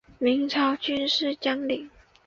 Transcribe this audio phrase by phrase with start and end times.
[0.17, 1.87] 明朝军事将领。